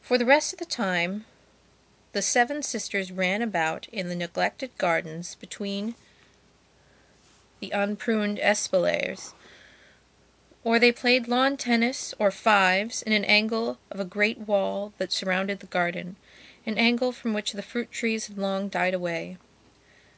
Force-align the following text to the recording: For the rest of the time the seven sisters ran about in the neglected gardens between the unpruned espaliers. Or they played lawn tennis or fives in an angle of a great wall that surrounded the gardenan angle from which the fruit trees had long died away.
For 0.00 0.16
the 0.16 0.24
rest 0.24 0.54
of 0.54 0.58
the 0.58 0.64
time 0.64 1.26
the 2.12 2.22
seven 2.22 2.62
sisters 2.62 3.12
ran 3.12 3.42
about 3.42 3.86
in 3.88 4.08
the 4.08 4.14
neglected 4.16 4.70
gardens 4.78 5.34
between 5.34 5.96
the 7.60 7.70
unpruned 7.70 8.38
espaliers. 8.38 9.34
Or 10.64 10.78
they 10.78 10.92
played 10.92 11.28
lawn 11.28 11.58
tennis 11.58 12.14
or 12.18 12.30
fives 12.30 13.02
in 13.02 13.12
an 13.12 13.26
angle 13.26 13.78
of 13.90 14.00
a 14.00 14.06
great 14.06 14.38
wall 14.38 14.94
that 14.96 15.12
surrounded 15.12 15.60
the 15.60 15.66
gardenan 15.66 16.16
angle 16.66 17.12
from 17.12 17.34
which 17.34 17.52
the 17.52 17.60
fruit 17.60 17.92
trees 17.92 18.28
had 18.28 18.38
long 18.38 18.70
died 18.70 18.94
away. 18.94 19.36